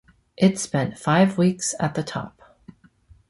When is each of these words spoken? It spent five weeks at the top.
It 0.35 0.57
spent 0.57 0.97
five 0.97 1.37
weeks 1.37 1.75
at 1.79 1.93
the 1.93 2.01
top. 2.01 2.57